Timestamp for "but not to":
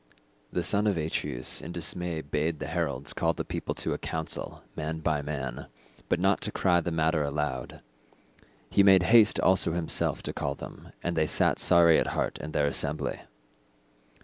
6.09-6.51